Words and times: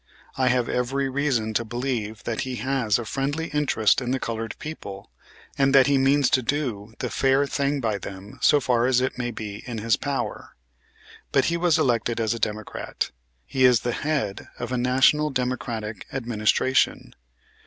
I 0.35 0.47
have 0.47 0.67
every 0.67 1.07
reason 1.09 1.53
to 1.53 1.63
believe 1.63 2.23
that 2.23 2.41
he 2.41 2.55
has 2.55 2.97
a 2.97 3.05
friendly 3.05 3.49
interest 3.49 4.01
in 4.01 4.09
the 4.09 4.19
colored 4.19 4.55
people 4.57 5.11
and 5.59 5.75
that 5.75 5.85
he 5.85 5.99
means 5.99 6.31
to 6.31 6.41
do 6.41 6.95
the 6.97 7.11
fair 7.11 7.45
thing 7.45 7.79
by 7.79 7.99
them 7.99 8.39
so 8.41 8.59
far 8.59 8.87
as 8.87 8.99
it 8.99 9.19
may 9.19 9.29
be 9.29 9.57
in 9.67 9.77
his 9.77 9.97
power. 9.97 10.55
But 11.31 11.45
he 11.53 11.55
was 11.55 11.77
elected 11.77 12.19
as 12.19 12.33
a 12.33 12.39
Democrat. 12.39 13.11
He 13.45 13.63
is 13.63 13.81
the 13.81 13.91
head 13.91 14.47
of 14.57 14.71
a 14.71 14.75
National 14.79 15.29
Democratic 15.29 16.07
Administration. 16.11 17.13